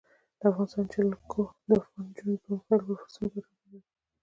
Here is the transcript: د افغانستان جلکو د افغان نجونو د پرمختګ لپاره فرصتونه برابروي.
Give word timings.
د 0.39 0.41
افغانستان 0.49 0.85
جلکو 0.93 1.41
د 1.67 1.69
افغان 1.81 2.05
نجونو 2.07 2.35
د 2.35 2.39
پرمختګ 2.47 2.53
لپاره 2.57 2.85
فرصتونه 2.99 3.27
برابروي. 3.41 3.81